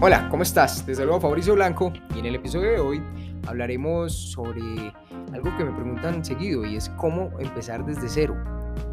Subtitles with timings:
[0.00, 0.86] Hola, ¿cómo estás?
[0.86, 3.02] Desde luego Fabricio Blanco y en el episodio de hoy
[3.48, 4.62] hablaremos sobre
[5.32, 8.36] algo que me preguntan seguido y es cómo empezar desde cero.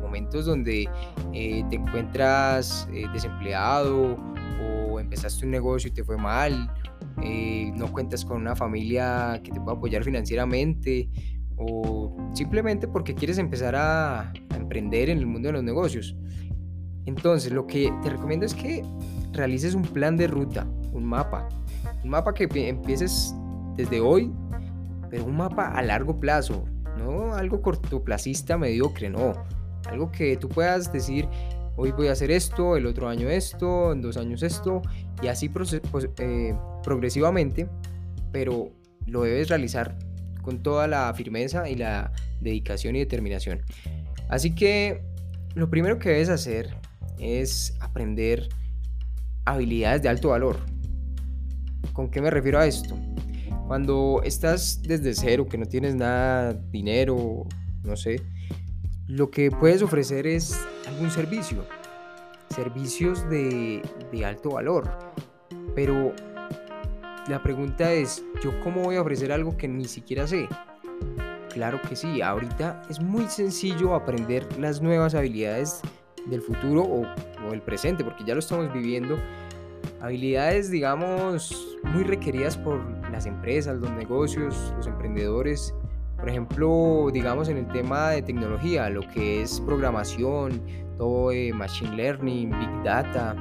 [0.02, 0.90] Momentos donde
[1.31, 4.18] eh, te encuentras eh, desempleado
[4.60, 6.74] o empezaste un negocio y te fue mal,
[7.22, 11.08] eh, no cuentas con una familia que te pueda apoyar financieramente
[11.56, 16.16] o simplemente porque quieres empezar a, a emprender en el mundo de los negocios.
[17.05, 18.84] Entonces, lo que te recomiendo es que
[19.34, 21.48] realices un plan de ruta, un mapa.
[22.04, 23.36] Un mapa que empieces
[23.76, 24.31] desde hoy,
[25.09, 26.66] pero un mapa a largo plazo,
[26.98, 29.34] no algo cortoplacista mediocre, no.
[29.89, 31.27] Algo que tú puedas decir,
[31.76, 34.81] hoy voy a hacer esto, el otro año esto, en dos años esto,
[35.22, 35.52] y así
[36.20, 37.70] eh, progresivamente,
[38.31, 38.72] pero
[39.05, 39.98] lo debes realizar
[40.41, 43.62] con toda la firmeza y la dedicación y determinación.
[44.30, 45.02] Así que
[45.53, 46.75] lo primero que debes hacer
[47.20, 48.50] es aprender
[49.45, 50.58] habilidades de alto valor.
[51.95, 52.93] ¿Con qué me refiero a esto?
[53.67, 57.47] Cuando estás desde cero, que no tienes nada, dinero,
[57.83, 58.21] no sé,
[59.07, 61.66] lo que puedes ofrecer es algún servicio,
[62.49, 63.81] servicios de,
[64.25, 64.89] alto valor.
[65.73, 66.13] Pero
[67.29, 70.49] la pregunta es, ¿yo cómo voy a ofrecer algo que ni siquiera sé?
[71.53, 75.79] Claro que sí, ahorita es muy sencillo aprender las nuevas habilidades
[76.25, 79.17] del futuro o, el presente, porque ya lo estamos viviendo.
[80.01, 82.79] Habilidades, digamos, muy requeridas por
[83.11, 85.73] las empresas, los negocios, los emprendedores.
[86.17, 90.61] Por ejemplo, digamos en el tema de tecnología, lo que es programación,
[90.97, 93.35] todo de machine learning, big data,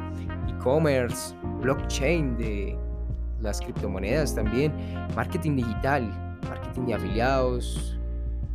[0.48, 2.78] e-commerce, blockchain, de
[3.40, 4.72] las criptomonedas también,
[5.14, 7.98] marketing digital, marketing de afiliados,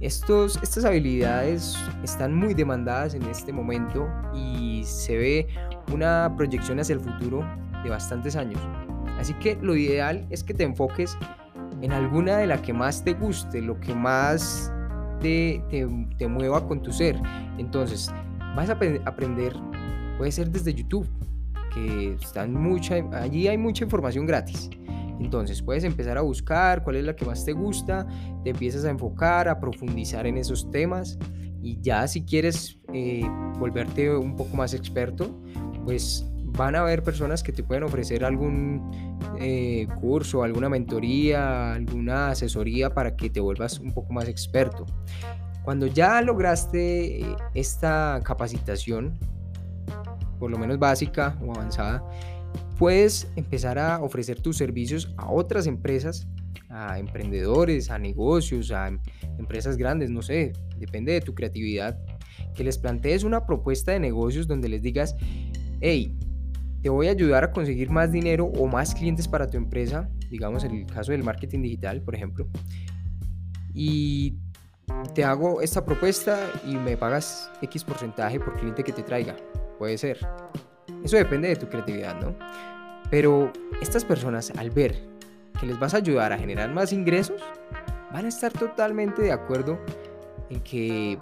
[0.02, 5.48] estos, estas habilidades están muy demandadas en este momento y se ve
[5.92, 7.44] una proyección hacia el futuro
[7.84, 8.62] de bastantes años.
[9.20, 11.18] Así que lo ideal es que te enfoques
[11.82, 14.72] en alguna de las que más te guste, lo que más
[15.20, 15.62] te,
[16.18, 17.20] te, mueva con tu ser.
[17.58, 18.12] Entonces,
[18.56, 19.54] vas a aprender,
[20.18, 21.08] puede ser desde YouTube,
[21.74, 24.70] que están mucha, allí hay mucha información gratis.
[25.20, 28.08] Entonces puedes empezar a buscar cuál es la que más te gusta,
[28.44, 31.18] te empiezas a enfocar, a profundizar en esos temas
[31.62, 33.30] y ya si quieres eh,
[33.60, 35.42] volverte un poco más experto,
[35.84, 42.30] pues van a haber personas que te pueden ofrecer algún eh, curso, alguna mentoría, alguna
[42.30, 44.86] asesoría para que te vuelvas un poco más experto.
[45.64, 49.18] Cuando ya lograste eh, esta capacitación,
[50.40, 52.04] por lo menos básica o avanzada,
[52.78, 56.28] puedes empezar a ofrecer tus servicios a otras empresas,
[56.70, 59.00] a emprendedores, a negocios, a em,
[59.38, 62.00] empresas grandes, no sé, depende de tu creatividad,
[62.56, 65.16] que les plantees una propuesta de negocios donde les digas,
[65.82, 66.18] hey,
[66.82, 70.64] te voy a ayudar a conseguir más dinero o más clientes para tu empresa, digamos
[70.64, 72.48] en el caso del marketing digital, por ejemplo,
[73.74, 74.38] y
[75.14, 79.36] te hago esta propuesta y me pagas X porcentaje por cliente que te traiga,
[79.78, 80.20] puede ser.
[81.04, 82.36] Eso depende de tu creatividad, ¿no?
[83.10, 83.52] Pero
[83.82, 85.08] estas personas al ver
[85.60, 87.42] que les vas a ayudar a generar más ingresos,
[88.12, 89.80] van a estar totalmente de acuerdo
[90.50, 91.18] en que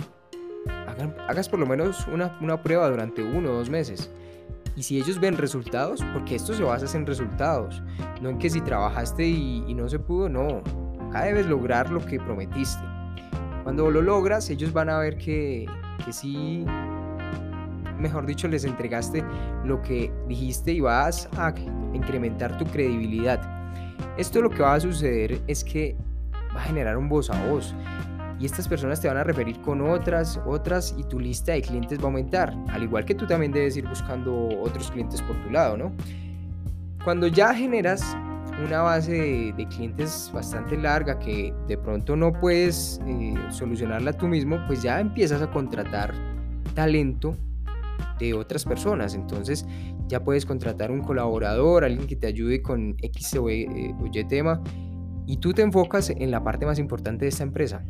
[1.27, 4.09] hagas por lo menos una, una, prueba durante uno o dos meses.
[4.77, 7.81] Y si ellos ven resultados, porque esto se basa en resultados,
[8.21, 10.61] no en que si trabajaste y, no se pudo, no.
[11.09, 12.83] Acá debes lograr lo que prometiste.
[13.63, 15.65] Cuando lo logras, ellos van a ver que,
[16.05, 16.63] que sí
[17.97, 19.23] mejor dicho, les entregaste
[19.65, 21.53] lo que dijiste y vas a
[21.93, 23.41] incrementar tu credibilidad.
[24.15, 25.97] Esto lo que va a suceder es que
[26.55, 27.73] va a generar un voz a voz
[28.39, 31.99] y estas personas te van a referir con otras, otras y tu lista de clientes
[31.99, 35.49] va a aumentar, al igual que tú también debes ir buscando otros clientes por tu
[35.49, 35.91] lado, ¿no?
[37.03, 38.03] Cuando ya generas
[38.65, 44.59] una base de, clientes bastante larga que de pronto no puedes eh, solucionarla tú mismo,
[44.67, 46.13] pues ya empiezas a contratar
[46.73, 47.35] talento
[48.19, 49.13] de otras personas.
[49.15, 49.65] Entonces
[50.07, 54.61] ya puedes contratar un colaborador, alguien que te ayude con X o Y, eh, tema
[55.25, 57.83] y tú te enfocas en la parte más importante de esta empresa.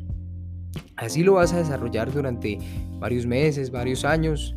[0.95, 2.57] Así lo vas a desarrollar durante
[3.00, 4.56] varios meses, varios años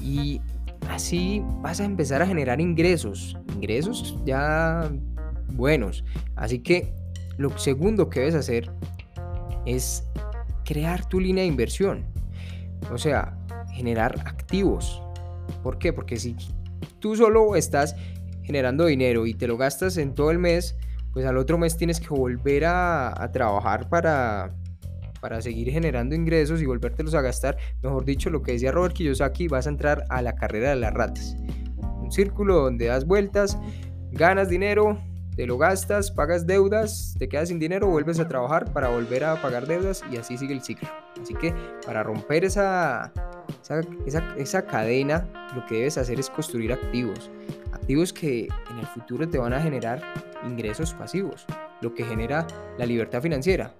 [0.00, 0.40] y
[0.88, 4.90] así vas a empezar a generar ingresos, ingresos ya
[5.52, 6.04] buenos.
[6.36, 6.94] Así que
[7.36, 8.70] lo segundo que debes hacer
[9.66, 10.04] es
[10.64, 12.04] crear tu línea de inversión.
[12.92, 13.36] O sea,
[13.72, 15.02] generar activos.
[15.62, 15.92] ¿Por qué?
[15.92, 16.36] Porque si
[16.98, 17.96] tú solo estás
[18.42, 20.76] generando dinero y te lo gastas en todo el mes,
[21.12, 24.54] pues al otro mes tienes que volver a, trabajar para,
[25.20, 27.56] para seguir generando ingresos y volvértelos a gastar.
[27.82, 30.94] Mejor dicho, lo que decía Robert Kiyosaki, vas a entrar a la carrera de las
[30.94, 31.36] ratas.
[32.00, 33.58] Un círculo donde das vueltas,
[34.12, 34.98] ganas dinero,
[35.36, 39.40] te lo gastas, pagas deudas, te quedas sin dinero, vuelves a trabajar para volver a
[39.40, 40.88] pagar deudas y así sigue el ciclo.
[41.20, 41.54] Así que
[41.86, 43.12] para romper esa,
[44.04, 47.30] esa, esa, cadena, lo que debes hacer es construir activos.
[47.72, 50.02] Activos que en el futuro te van a generar
[50.46, 51.46] ingresos pasivos,
[51.80, 52.46] lo que genera
[52.76, 53.72] la libertad financiera.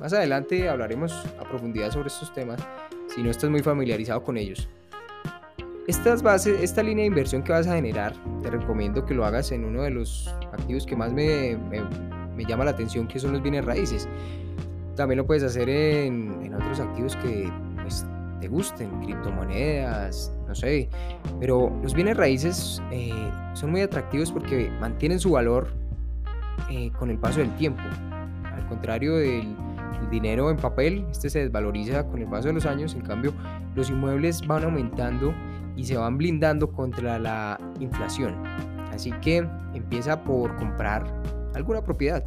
[0.00, 2.60] Más adelante hablaremos a profundidad sobre estos temas
[3.14, 4.68] si no estás muy familiarizado con ellos.
[5.86, 8.12] Estas bases, esta línea de inversión que vas a generar,
[8.42, 11.56] te recomiendo que lo hagas en uno de los activos que más me,
[12.36, 14.08] me, llama la atención, que son los bienes raíces.
[14.96, 17.48] También lo puedes hacer en, en otros activos que
[17.82, 18.04] pues,
[18.40, 20.88] te gusten, criptomonedas, no sé.
[21.40, 25.68] Pero los bienes raíces eh, son muy atractivos porque mantienen su valor
[26.70, 27.82] eh, con el paso del tiempo.
[28.54, 29.56] Al contrario del
[30.10, 33.32] dinero en papel, este se desvaloriza con el paso de los años, en cambio
[33.74, 35.34] los inmuebles van aumentando
[35.76, 38.34] y se van blindando contra la inflación.
[38.92, 41.04] Así que empieza por comprar
[41.54, 42.24] alguna propiedad.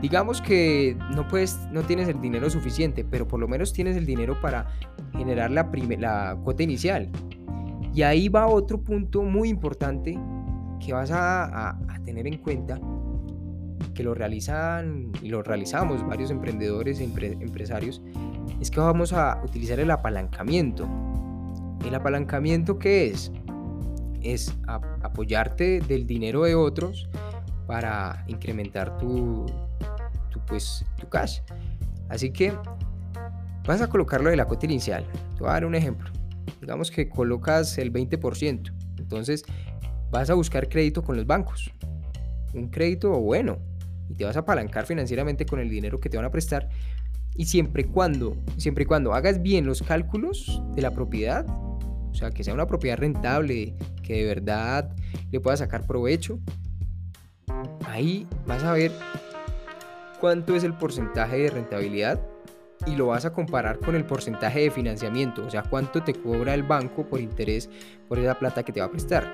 [0.00, 4.06] Digamos que no puedes, no tienes el dinero suficiente, pero por lo menos tienes el
[4.06, 4.66] dinero para
[5.12, 7.08] generar la, la cuota inicial.
[7.94, 10.18] Y ahí va otro punto muy importante
[10.84, 12.80] que vas a, tener en cuenta,
[13.94, 18.02] que lo realizan y lo realizamos varios emprendedores e empresarios,
[18.60, 20.88] es que vamos a utilizar el apalancamiento.
[21.84, 23.32] ¿El apalancamiento qué es?
[24.22, 24.54] Es
[25.02, 27.08] apoyarte del dinero de otros
[27.66, 29.46] para incrementar tu,
[30.30, 31.40] tu, pues, tu cash.
[32.08, 32.52] Así que
[33.66, 35.04] vas a colocarlo de la cuota inicial.
[35.34, 36.10] Te voy a dar un ejemplo.
[36.60, 38.72] Digamos que colocas el 20%.
[38.98, 39.44] Entonces
[40.10, 41.72] vas a buscar crédito con los bancos.
[42.54, 43.58] Un crédito bueno.
[44.12, 46.68] Y te vas a apalancar financieramente con el dinero que te van a prestar.
[47.34, 52.14] Y siempre y cuando, siempre y cuando hagas bien los cálculos de la propiedad, o
[52.14, 54.94] sea, que sea una propiedad rentable, que de verdad
[55.30, 56.38] le pueda sacar provecho.
[57.86, 58.92] Ahí vas a ver
[60.20, 62.20] cuánto es el porcentaje de rentabilidad
[62.86, 66.52] y lo vas a comparar con el porcentaje de financiamiento, o sea, cuánto te cobra
[66.52, 67.70] el banco por interés
[68.08, 69.32] por esa plata que te va a prestar.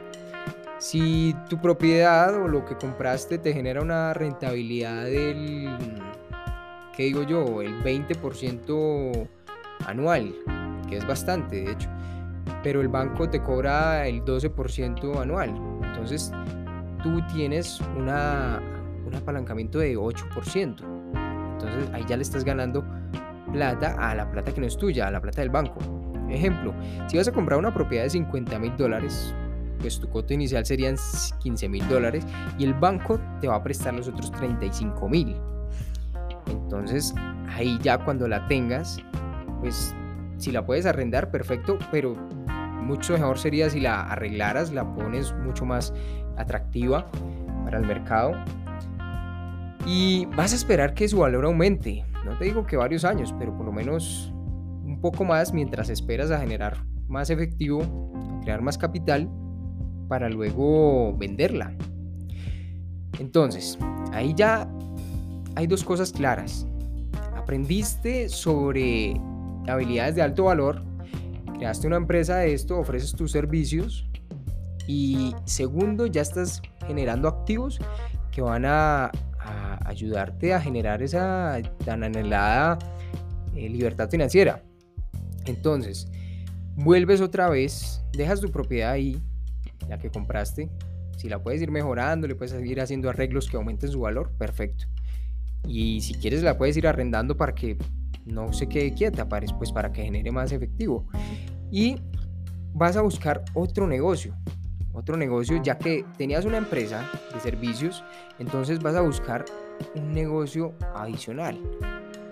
[0.79, 5.69] Si tu propiedad o lo que compraste te genera una rentabilidad del,
[6.97, 7.63] ¿qué digo yo?
[7.63, 9.29] El 20%
[9.87, 10.35] anual,
[10.89, 11.89] que es bastante, de hecho
[12.63, 15.55] pero el banco te cobra el 12% anual.
[15.83, 16.33] Entonces
[17.03, 18.61] tú tienes una,
[19.07, 20.55] un apalancamiento de 8%.
[21.53, 22.85] Entonces ahí ya le estás ganando
[23.53, 25.79] plata a la plata que no es tuya, a la plata del banco.
[26.29, 26.75] Ejemplo,
[27.07, 29.35] si vas a comprar una propiedad de 50 mil dólares,
[29.81, 30.97] pues tu costo inicial serían
[31.41, 32.27] 15 mil dólares
[32.59, 35.37] y el banco te va a prestar los otros 35 mil.
[36.47, 37.15] Entonces
[37.49, 39.03] ahí ya cuando la tengas,
[39.61, 39.95] pues
[40.39, 42.15] si la puedes arrendar, perfecto, pero
[42.83, 45.93] mucho mejor sería si la arreglaras, la pones mucho más
[46.37, 47.07] atractiva
[47.65, 48.33] para el mercado.
[49.87, 52.05] Y vas a esperar que su valor aumente.
[52.25, 54.33] No te digo que varios años, pero por lo menos
[54.85, 57.81] un poco más mientras esperas a generar más efectivo,
[58.43, 59.29] crear más capital
[60.09, 61.75] para luego venderla.
[63.19, 63.79] Entonces,
[64.13, 64.69] ahí ya
[65.55, 66.67] hay dos cosas claras.
[67.37, 69.21] Aprendiste sobre
[69.67, 70.83] habilidades de alto valor
[71.59, 74.07] creaste una empresa de esto, ofreces tus servicios
[74.87, 77.79] y segundo, ya estás generando activos
[78.31, 79.11] que van a,
[79.85, 82.79] ayudarte a generar esa tan anhelada
[83.55, 84.63] eh, libertad financiera.
[85.47, 86.07] Entonces,
[86.77, 89.23] vuelves otra vez, dejas tu propiedad ahí,
[89.89, 90.71] la que compraste.
[91.17, 94.87] Si la puedes ir mejorando, le puedes ir haciendo arreglos que aumenten su valor, perfecto.
[95.67, 97.77] Y si quieres, la puedes ir arrendando para que
[98.25, 101.07] no se quede quieta, pues para que genere más efectivo.
[101.71, 101.97] Y
[102.73, 104.37] vas a buscar otro negocio,
[104.93, 108.05] otro negocio, ya que tenías una empresa de servicios,
[108.39, 109.45] entonces vas a buscar
[109.95, 111.59] un negocio adicional.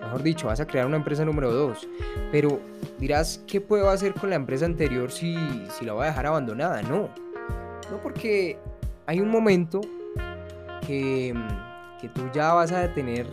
[0.01, 1.87] Mejor dicho, vas a crear una empresa número 2.
[2.31, 2.61] Pero
[2.97, 5.35] dirás, ¿qué puedo hacer con la empresa anterior si
[5.81, 6.81] la voy a dejar abandonada?
[6.81, 7.09] No.
[7.91, 8.57] No porque
[9.05, 9.81] hay un momento
[10.85, 11.33] que,
[12.01, 13.27] que tú ya vas a tener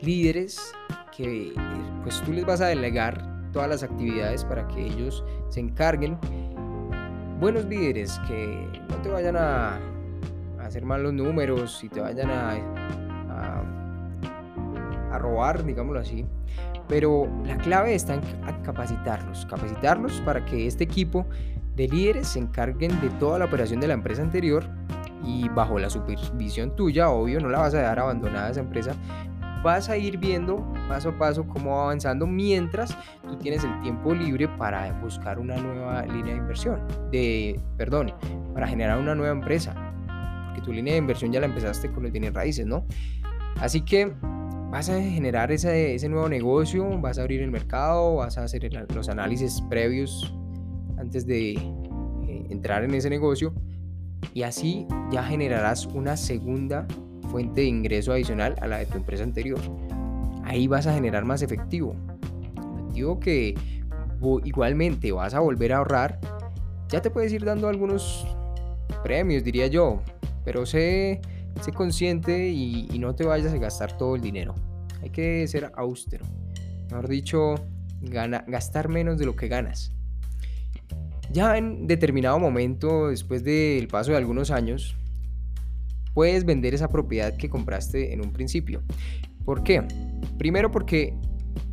[0.00, 0.74] líderes
[1.16, 1.54] que
[2.02, 6.18] pues tú les vas a delegar todas las actividades para que ellos se encarguen.
[7.40, 9.78] Buenos líderes que no te vayan a,
[10.60, 12.56] hacer mal los números y te vayan a,
[15.12, 16.26] a, robar, digámoslo así.
[16.88, 18.20] Pero la clave está en
[18.62, 21.26] capacitarlos, capacitarlos para que este equipo
[21.76, 24.64] de líderes se encarguen de toda la operación de la empresa anterior
[25.24, 28.94] y bajo la supervisión tuya, obvio, no la vas a dejar abandonada esa empresa,
[29.62, 34.14] vas a ir viendo paso a paso cómo va avanzando mientras tú tienes el tiempo
[34.14, 38.12] libre para buscar una nueva línea de inversión, de, perdón,
[38.52, 39.74] para generar una nueva empresa.
[40.46, 42.84] Porque tu línea de inversión ya la empezaste con los bienes raíces, ¿no?
[43.58, 44.12] Así que
[44.70, 48.68] vas a generar ese, ese nuevo negocio, vas a abrir el mercado, vas a hacer
[48.94, 50.34] los análisis previos
[51.04, 53.54] antes de eh, entrar en ese negocio
[54.32, 56.86] y así ya generarás una segunda
[57.30, 59.60] fuente de ingreso adicional a la de tu empresa anterior.
[60.44, 61.94] Ahí vas a generar más efectivo.
[62.78, 63.54] Efectivo que
[64.44, 66.18] igualmente vas a volver a ahorrar.
[66.88, 68.26] Ya te puedes ir dando algunos
[69.02, 70.00] premios, diría yo,
[70.44, 71.20] pero sé
[71.60, 74.54] sé consciente y, no te vayas a gastar todo el dinero.
[75.02, 76.24] Hay que ser austero.
[76.90, 77.54] Mejor dicho,
[78.00, 79.92] gastar menos de lo que ganas.
[81.34, 84.94] Ya en determinado momento, después del paso de algunos años,
[86.14, 88.84] puedes vender esa propiedad que compraste en un principio.
[89.44, 89.82] ¿Por qué?
[90.38, 91.12] Primero porque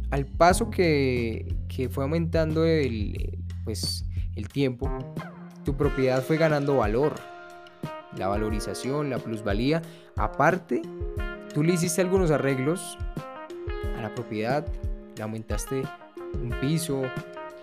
[0.10, 1.46] al paso que,
[1.92, 4.04] fue aumentando el, pues,
[4.36, 4.90] el tiempo,
[5.64, 7.14] tu propiedad fue ganando valor
[8.18, 9.84] la valorización, la plusvalía.
[10.18, 10.82] Aparte,
[11.54, 12.98] tú le hiciste algunos arreglos
[13.96, 14.66] a la propiedad,
[15.16, 15.84] le aumentaste
[16.34, 17.04] un piso,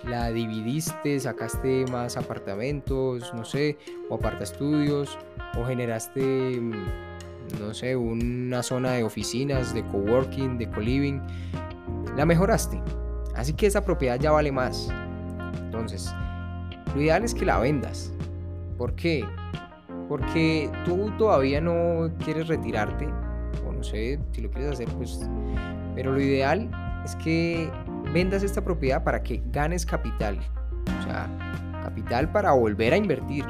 [0.04, 3.76] la dividiste, sacaste más apartamentos, no sé,
[4.08, 5.18] o aparta estudios,
[5.56, 6.72] o generaste, mm,
[7.60, 11.20] no sé, una zona de oficinas, de coworking, de co-living,
[12.16, 12.80] la mejoraste.
[13.34, 14.90] Así que esa propiedad ya vale más.
[15.60, 16.12] Entonces,
[16.94, 18.12] lo ideal es que la vendas.
[18.76, 19.24] ¿Por qué?
[20.08, 23.06] porque tú todavía no quieres retirarte,
[23.66, 25.20] o no sé si lo quieres hacer, pues,
[25.94, 26.70] pero lo ideal
[27.04, 27.70] es que
[28.12, 30.38] vendas esta propiedad para que ganes capital,
[31.00, 31.28] o sea,
[31.82, 33.44] capital para volver a invertir.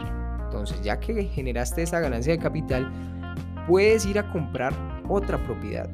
[0.44, 2.90] Entonces, ya que generaste esa ganancia de capital,
[3.66, 4.72] puedes ir a comprar
[5.08, 5.88] otra propiedad,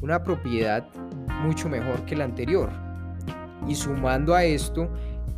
[0.00, 0.86] una propiedad
[1.42, 2.70] mucho mejor que la anterior.
[3.66, 4.90] Y sumando a esto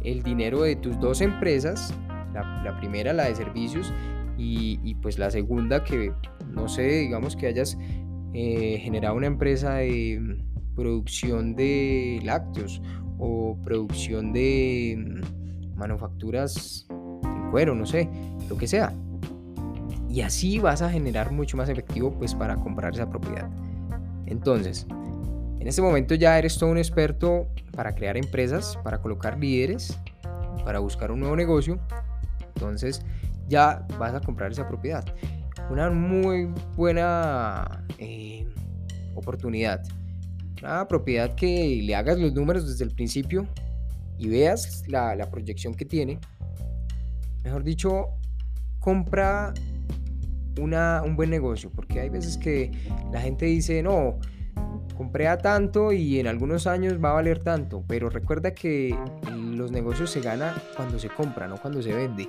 [0.03, 1.95] el dinero de tus dos empresas,
[2.33, 3.93] la, primera, la de servicios,
[4.37, 6.13] y, pues la segunda que,
[6.51, 7.79] no sé, digamos que hayas
[8.33, 10.39] eh, generado una empresa de
[10.75, 12.83] producción de lácteos
[13.19, 18.09] o producción de mm, manufacturas en cuero, no sé,
[18.49, 18.93] lo que sea.
[20.09, 23.49] Y así vas a generar mucho más efectivo pues para comprar esa propiedad.
[24.27, 24.87] Entonces,
[25.59, 29.99] en este momento ya eres todo un experto para crear empresas, para colocar líderes,
[30.65, 31.79] para buscar un nuevo negocio.
[32.55, 33.03] Entonces,
[33.49, 35.05] ya vas a comprar esa propiedad.
[35.71, 38.47] Una muy buena eh,
[39.15, 39.83] oportunidad.
[40.65, 43.47] Una propiedad que le hagas los números desde el principio
[44.17, 46.19] y veas la, proyección que tiene.
[47.43, 48.07] Mejor dicho,
[48.81, 49.53] compra
[50.59, 52.71] una, un buen negocio, porque hay veces que
[53.13, 54.19] la gente dice, no,
[54.97, 58.97] compré a tanto y en algunos años va a valer tanto, pero recuerda que
[59.37, 62.27] los negocios se ganan cuando se compra, no cuando se vende.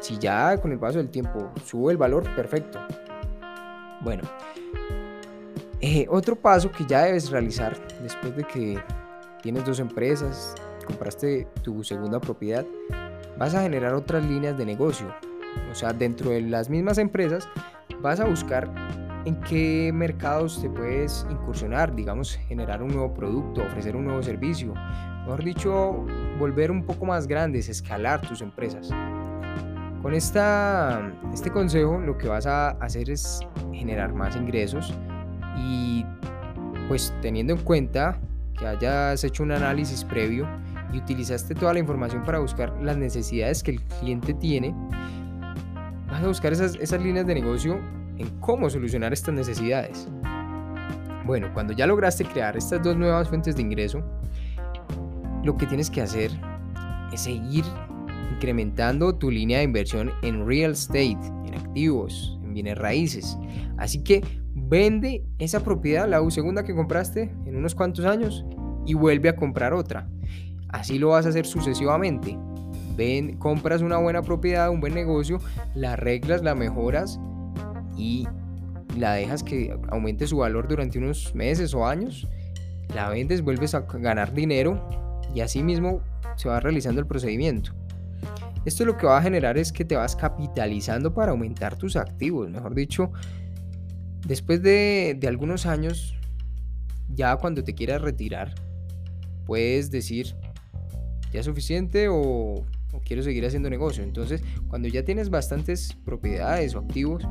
[0.00, 2.78] Si ya con el paso del tiempo sube el valor, perfecto.
[4.02, 4.24] Bueno,
[5.86, 8.82] eh, otro paso que ya debes realizar después de que
[9.42, 10.54] tienes dos empresas,
[10.86, 12.64] compraste tu segunda propiedad,
[13.38, 15.14] vas a generar otras líneas de negocio.
[15.70, 17.46] O sea, dentro de las mismas empresas
[18.00, 18.66] vas a buscar
[19.26, 24.72] en qué mercados te puedes incursionar, digamos, generar un nuevo producto, ofrecer un nuevo servicio.
[25.26, 26.06] Mejor dicho,
[26.38, 28.88] volver un poco más grandes, escalar tus empresas.
[30.00, 34.94] Con esta, este consejo lo que vas a hacer es generar más ingresos
[35.56, 36.04] y
[36.88, 38.20] pues teniendo en cuenta
[38.58, 40.46] que hayas hecho un análisis previo
[40.92, 44.74] y utilizaste toda la información para buscar las necesidades que el cliente tiene,
[46.08, 47.80] vas a buscar esas, esas líneas de negocio
[48.18, 50.08] en cómo solucionar estas necesidades.
[51.26, 54.04] Bueno, cuando ya lograste crear estas dos nuevas fuentes de ingreso,
[55.42, 56.30] lo que tienes que hacer
[57.12, 57.64] es seguir
[58.32, 63.38] incrementando tu línea de inversión en real estate, en activos, en bienes raíces.
[63.78, 64.22] Así que
[64.68, 68.44] vende esa propiedad, la segunda que compraste en unos cuantos años
[68.86, 70.08] y vuelve a comprar otra.
[70.68, 72.36] Así lo vas a hacer sucesivamente.
[72.96, 75.40] Ven, compras una buena propiedad, un buen negocio,
[75.74, 77.20] la arreglas, la mejoras
[77.96, 78.26] y
[78.96, 82.28] la dejas que aumente su valor durante unos meses o años.
[82.94, 84.88] La vendes, vuelves a ganar dinero
[85.34, 86.00] y así mismo
[86.36, 87.72] se va realizando el procedimiento.
[88.64, 92.48] Esto lo que va a generar es que te vas capitalizando para aumentar tus activos.
[92.48, 93.12] Mejor dicho,
[94.24, 96.14] después de, algunos años,
[97.08, 98.54] ya cuando te quieras retirar,
[99.46, 100.34] puedes decir,
[101.32, 102.64] ya es suficiente o,
[103.04, 104.02] quiero seguir haciendo negocio.
[104.02, 107.24] Entonces, cuando ya tienes bastantes propiedades o activos,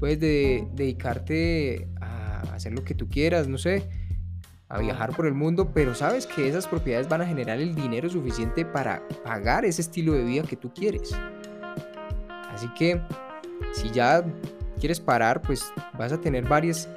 [0.00, 3.88] puedes dedicarte a hacer lo que tú quieras, no sé,
[4.68, 8.08] a viajar por el mundo, pero sabes que esas propiedades van a generar el dinero
[8.10, 11.14] suficiente para pagar ese estilo de vida que tú quieres.
[12.50, 13.00] Así que
[13.74, 14.24] Si ya
[14.78, 16.88] quieres parar, pues vas a tener varias,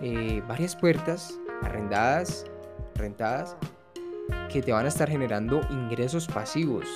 [0.00, 2.44] eh, varias puertas arrendadas,
[2.94, 3.56] rentadas,
[4.50, 6.86] que te van a estar generando ingresos pasivos,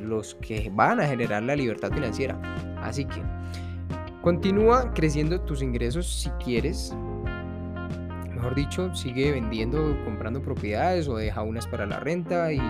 [0.00, 2.40] los que van a generar la libertad financiera.
[2.82, 3.22] Así que
[4.22, 6.94] continúa creciendo tus ingresos si quieres.
[8.34, 12.60] Mejor dicho, sigue vendiendo, comprando propiedades o deja unas para la renta y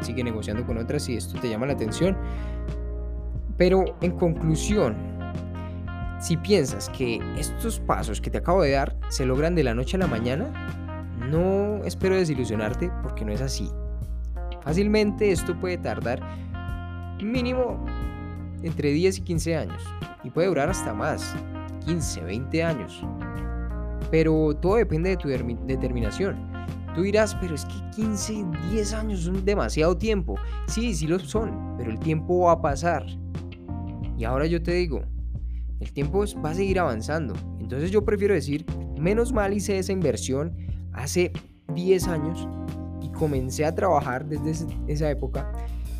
[0.00, 2.16] sigue negociando con otras si esto te llama la atención.
[3.56, 5.15] Pero en conclusión,
[6.26, 9.96] si piensas que estos pasos que te acabo de dar se logran de la noche
[9.96, 10.50] a la mañana,
[11.30, 13.70] no espero desilusionarte porque no es así.
[14.62, 16.20] Fácilmente esto puede tardar
[17.22, 17.86] mínimo
[18.64, 19.84] entre 10 y 15 años
[20.24, 21.36] y puede durar hasta más,
[21.84, 23.04] 15, 20 años.
[24.10, 26.50] Pero todo depende de tu determinación.
[26.96, 30.34] Tú dirás, pero es que 15, 10 años son demasiado tiempo.
[30.66, 33.06] Sí, sí lo son, pero el tiempo va a pasar.
[34.18, 35.04] Y ahora yo te digo,
[35.80, 37.34] el tiempo va a seguir avanzando.
[37.60, 38.64] Entonces yo prefiero decir,
[38.98, 40.56] menos mal hice esa inversión
[40.92, 41.32] hace
[41.74, 42.48] 10 años
[43.02, 45.52] y comencé a trabajar desde esa época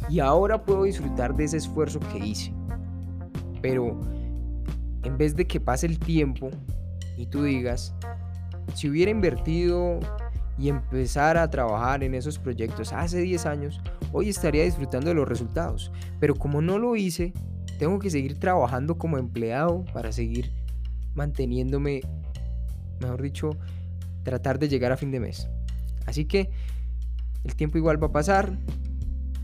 [0.09, 2.53] y ahora puedo disfrutar de ese esfuerzo que hice.
[3.61, 4.01] Pero
[5.03, 6.51] en vez de que pase el tiempo
[7.17, 7.95] y tú digas,
[8.75, 9.99] si hubiera invertido
[10.59, 13.81] y empezar a trabajar en esos proyectos hace 10 años,
[14.13, 15.93] hoy estaría disfrutando de los resultados.
[16.19, 17.33] Pero como no lo hice,
[17.79, 20.53] tengo que seguir trabajando como empleado para seguir
[21.15, 22.03] manteniéndome,
[23.01, 23.51] mejor dicho,
[24.23, 25.49] tratar de llegar a fin de mes.
[26.07, 26.51] Así que
[27.45, 28.59] el tiempo igual va a pasar.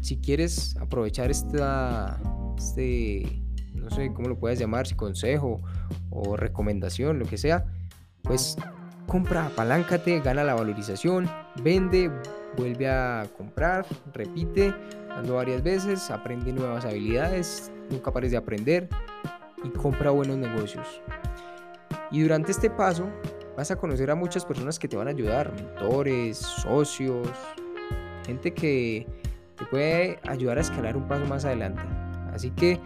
[0.00, 2.20] Si quieres aprovechar esta,
[2.58, 3.42] este,
[3.74, 5.60] no sé cómo lo puedes llamar, si consejo
[6.10, 7.64] o recomendación, lo que sea,
[8.22, 8.56] pues
[9.06, 11.30] compra, apaláncate, gana la valorización,
[11.62, 12.10] vende,
[12.56, 14.74] vuelve a comprar, repite,
[15.10, 18.88] ando varias veces, aprende nuevas habilidades, nunca pares de aprender
[19.62, 21.00] y compra buenos negocios.
[22.10, 23.08] Y durante este paso
[23.56, 27.28] vas a conocer a muchas personas que te van a ayudar, mentores, socios,
[28.26, 29.06] gente que
[29.56, 31.82] te puede ayudar a escalar un paso más adelante.
[32.32, 32.80] Así que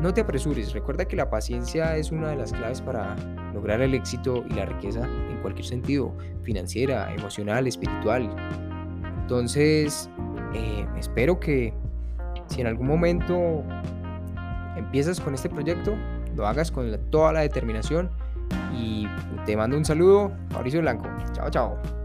[0.00, 3.16] no te apresures, recuerda que la paciencia es una de las claves para
[3.54, 6.12] lograr el éxito y la riqueza en cualquier sentido,
[6.42, 8.28] financiera, emocional, espiritual.
[9.20, 10.10] Entonces,
[10.54, 11.72] eh, espero que
[12.48, 13.64] si en algún momento
[14.92, 15.94] empiezas con este proyecto,
[16.36, 18.10] lo hagas con toda la determinación
[18.76, 19.08] y
[19.46, 21.08] te mando un saludo, Mauricio Blanco.
[21.32, 22.01] Chao, chao.